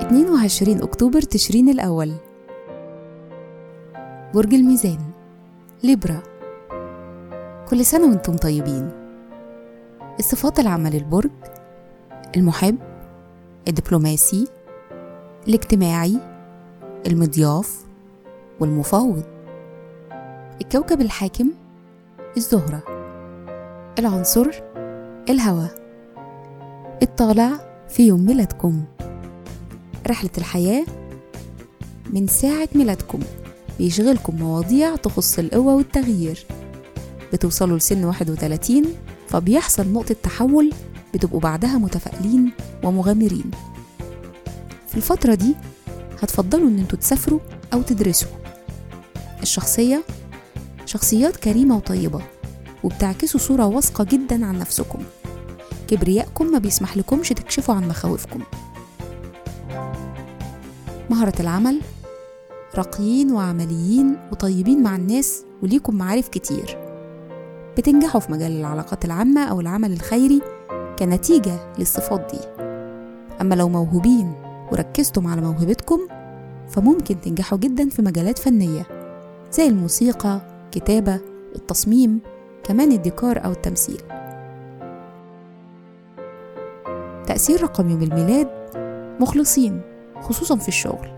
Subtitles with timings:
[0.00, 2.12] اتنين وعشرين أكتوبر تشرين الأول.
[4.34, 4.98] برج الميزان
[5.84, 6.22] ليبرا.
[7.68, 8.90] كل سنة وأنتم طيبين.
[10.18, 11.30] الصفات العامة للبرج
[12.36, 12.78] المحب
[13.68, 14.48] الدبلوماسي
[15.48, 16.20] الاجتماعي
[17.06, 17.84] المضياف
[18.60, 19.22] والمفاوض.
[20.60, 21.50] الكوكب الحاكم
[22.36, 22.82] الزهرة.
[23.98, 24.50] العنصر
[25.28, 25.74] الهواء
[27.02, 27.50] الطالع
[27.88, 28.84] في يوم ميلادكم.
[30.06, 30.86] رحلة الحياة
[32.10, 33.18] من ساعة ميلادكم.
[33.78, 36.46] بيشغلكم مواضيع تخص القوة والتغيير.
[37.32, 38.84] بتوصلوا لسن 31
[39.28, 40.72] فبيحصل نقطة تحول
[41.14, 42.52] بتبقوا بعدها متفائلين
[42.84, 43.50] ومغامرين.
[44.88, 45.54] في الفترة دي
[46.22, 47.40] هتفضلوا إن أنتوا تسافروا
[47.72, 48.28] أو تدرسوا.
[49.42, 50.02] الشخصية
[50.86, 52.20] شخصيات كريمة وطيبة.
[52.86, 54.98] وبتعكسوا صورة واثقة جدا عن نفسكم.
[55.88, 58.40] كبريائكم ما بيسمح لكمش تكشفوا عن مخاوفكم.
[61.10, 61.80] مهرة العمل
[62.74, 66.78] راقيين وعمليين وطيبين مع الناس وليكم معارف كتير.
[67.78, 70.42] بتنجحوا في مجال العلاقات العامة أو العمل الخيري
[70.98, 72.40] كنتيجة للصفات دي.
[73.40, 74.32] أما لو موهوبين
[74.72, 76.00] وركزتم على موهبتكم
[76.68, 78.86] فممكن تنجحوا جدا في مجالات فنية
[79.52, 80.40] زي الموسيقى
[80.72, 81.20] كتابة
[81.56, 82.20] التصميم
[82.66, 84.00] كمان الديكور أو التمثيل.
[87.26, 88.48] تأثير رقم يوم الميلاد؟
[89.20, 89.80] مخلصين
[90.20, 91.08] خصوصا في الشغل.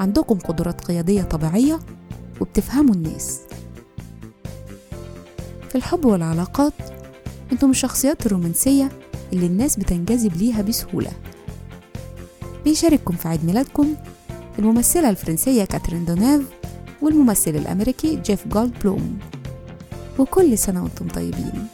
[0.00, 1.78] عندكم قدرات قيادية طبيعية
[2.40, 3.40] وبتفهموا الناس.
[5.68, 6.72] في الحب والعلاقات
[7.52, 8.88] أنتم الشخصيات الرومانسية
[9.32, 11.10] اللي الناس بتنجذب ليها بسهولة.
[12.64, 13.94] بيشارككم في عيد ميلادكم
[14.58, 16.42] الممثلة الفرنسية كاترين دونيف
[17.02, 19.18] والممثل الأمريكي جيف جولد بلوم
[20.18, 21.66] وكل سنة وأنتم طيبين.